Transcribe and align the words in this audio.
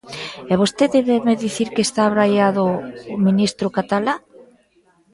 ¿E 0.51 0.53
vostede 0.61 0.99
vénme 1.09 1.41
dicir 1.45 1.67
que 1.75 1.83
está 1.87 2.01
abraiado 2.05 2.63
o 3.15 3.17
ministro 3.27 3.67
Catalá? 3.77 4.15